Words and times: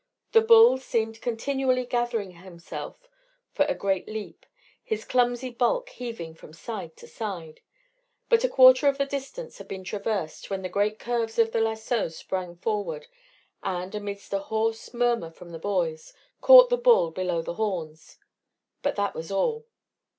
The 0.31 0.41
bull 0.41 0.79
seemed 0.79 1.21
continually 1.21 1.85
gathering 1.85 2.31
himself 2.31 3.07
for 3.51 3.65
a 3.65 3.75
great 3.75 4.07
leap, 4.09 4.47
his 4.83 5.05
clumsy 5.05 5.51
bulk 5.51 5.89
heaving 5.89 6.33
from 6.33 6.53
side 6.53 6.97
to 6.97 7.07
side. 7.07 7.59
But 8.27 8.43
a 8.43 8.49
quarter 8.49 8.87
of 8.87 8.97
the 8.97 9.05
distance 9.05 9.59
had 9.59 9.67
been 9.67 9.83
traversed 9.83 10.49
when 10.49 10.63
the 10.63 10.69
great 10.69 10.97
curves 10.97 11.37
of 11.37 11.51
the 11.51 11.61
lasso 11.61 12.07
sprang 12.07 12.55
forward, 12.55 13.05
and, 13.61 13.93
amidst 13.93 14.33
a 14.33 14.39
hoarse 14.39 14.91
murmur 14.91 15.29
from 15.29 15.51
the 15.51 15.59
boys, 15.59 16.15
caught 16.41 16.71
the 16.71 16.77
bull 16.77 17.11
below 17.11 17.43
the 17.43 17.53
horns. 17.53 18.17
But 18.81 18.95
that 18.95 19.13
was 19.13 19.29
all. 19.31 19.67